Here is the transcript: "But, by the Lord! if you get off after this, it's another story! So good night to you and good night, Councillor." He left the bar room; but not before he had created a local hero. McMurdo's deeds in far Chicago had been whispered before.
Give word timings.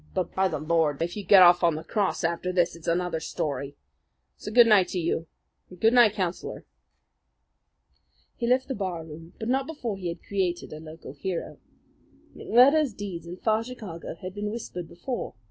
"But, 0.15 0.33
by 0.33 0.47
the 0.47 0.57
Lord! 0.57 0.99
if 1.03 1.15
you 1.15 1.23
get 1.23 1.43
off 1.43 1.63
after 1.63 2.51
this, 2.51 2.75
it's 2.75 2.87
another 2.87 3.19
story! 3.19 3.75
So 4.35 4.51
good 4.51 4.65
night 4.65 4.87
to 4.87 4.97
you 4.99 5.27
and 5.69 5.79
good 5.79 5.93
night, 5.93 6.13
Councillor." 6.13 6.65
He 8.35 8.47
left 8.47 8.67
the 8.67 8.73
bar 8.73 9.05
room; 9.05 9.33
but 9.37 9.47
not 9.47 9.67
before 9.67 9.97
he 9.97 10.07
had 10.07 10.23
created 10.27 10.73
a 10.73 10.79
local 10.79 11.13
hero. 11.13 11.59
McMurdo's 12.35 12.95
deeds 12.95 13.27
in 13.27 13.37
far 13.37 13.63
Chicago 13.63 14.15
had 14.23 14.33
been 14.33 14.49
whispered 14.49 14.87
before. 14.87 15.35